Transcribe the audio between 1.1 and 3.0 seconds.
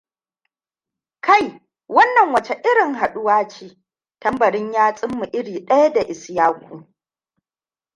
Kai, wannan wace irin